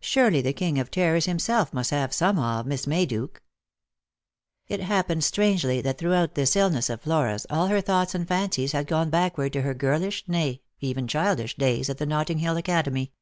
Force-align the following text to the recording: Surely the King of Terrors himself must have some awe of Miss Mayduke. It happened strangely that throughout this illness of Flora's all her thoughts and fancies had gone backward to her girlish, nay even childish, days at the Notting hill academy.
Surely 0.00 0.42
the 0.42 0.52
King 0.52 0.80
of 0.80 0.90
Terrors 0.90 1.26
himself 1.26 1.72
must 1.72 1.90
have 1.90 2.12
some 2.12 2.36
awe 2.36 2.58
of 2.58 2.66
Miss 2.66 2.84
Mayduke. 2.86 3.40
It 4.66 4.80
happened 4.80 5.22
strangely 5.22 5.80
that 5.82 5.98
throughout 5.98 6.34
this 6.34 6.56
illness 6.56 6.90
of 6.90 7.02
Flora's 7.02 7.46
all 7.48 7.68
her 7.68 7.80
thoughts 7.80 8.12
and 8.12 8.26
fancies 8.26 8.72
had 8.72 8.88
gone 8.88 9.08
backward 9.08 9.52
to 9.52 9.62
her 9.62 9.72
girlish, 9.74 10.24
nay 10.26 10.62
even 10.80 11.06
childish, 11.06 11.54
days 11.56 11.88
at 11.88 11.98
the 11.98 12.06
Notting 12.06 12.38
hill 12.38 12.56
academy. 12.56 13.12